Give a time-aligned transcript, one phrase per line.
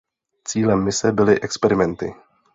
[0.43, 2.15] Cílem mise byly experimenty.